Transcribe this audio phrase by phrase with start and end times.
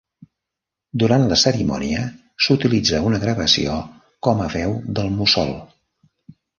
[1.03, 2.01] Durant la cerimònia,
[2.47, 3.79] s'utilitza una gravació
[4.29, 5.59] com a veu del Mussol.